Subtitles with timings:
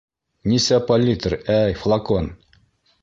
[0.53, 2.33] Нисә поллитр, әй, флакон?